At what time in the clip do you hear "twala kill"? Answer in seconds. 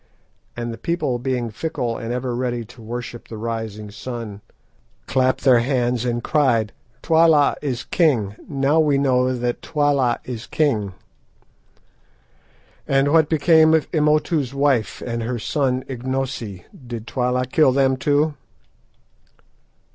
17.05-17.71